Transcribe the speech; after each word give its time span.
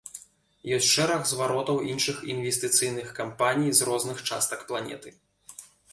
Ёсць 0.75 0.87
шэраг 0.93 1.27
зваротаў 1.31 1.81
іншых 1.91 2.17
інвестыцыйных 2.35 3.11
кампаній 3.19 3.71
з 3.81 3.89
розных 3.91 4.17
частак 4.31 4.65
планеты. 4.73 5.09